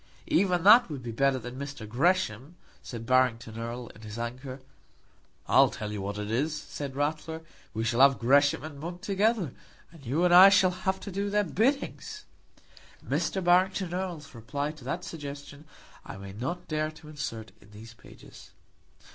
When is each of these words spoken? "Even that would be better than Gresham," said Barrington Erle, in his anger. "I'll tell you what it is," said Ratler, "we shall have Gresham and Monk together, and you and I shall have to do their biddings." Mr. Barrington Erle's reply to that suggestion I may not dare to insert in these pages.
"Even 0.25 0.63
that 0.63 0.89
would 0.89 1.03
be 1.03 1.11
better 1.11 1.37
than 1.37 1.59
Gresham," 1.87 2.55
said 2.81 3.05
Barrington 3.05 3.53
Erle, 3.59 3.89
in 3.89 4.01
his 4.01 4.17
anger. 4.17 4.59
"I'll 5.47 5.69
tell 5.69 5.91
you 5.91 6.01
what 6.01 6.17
it 6.17 6.31
is," 6.31 6.55
said 6.59 6.95
Ratler, 6.95 7.41
"we 7.75 7.83
shall 7.83 8.01
have 8.01 8.17
Gresham 8.17 8.63
and 8.63 8.79
Monk 8.79 9.01
together, 9.01 9.51
and 9.91 10.03
you 10.03 10.25
and 10.25 10.33
I 10.33 10.49
shall 10.49 10.71
have 10.71 10.99
to 11.01 11.11
do 11.11 11.29
their 11.29 11.43
biddings." 11.43 12.25
Mr. 13.07 13.43
Barrington 13.43 13.93
Erle's 13.93 14.33
reply 14.33 14.71
to 14.71 14.83
that 14.85 15.03
suggestion 15.05 15.65
I 16.03 16.17
may 16.17 16.33
not 16.33 16.67
dare 16.67 16.89
to 16.89 17.07
insert 17.07 17.51
in 17.61 17.69
these 17.69 17.93
pages. 17.93 18.49